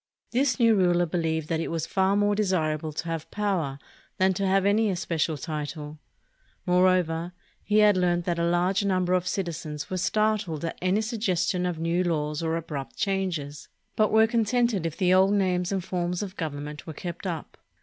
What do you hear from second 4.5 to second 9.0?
any especial title. More over, he had learned that a large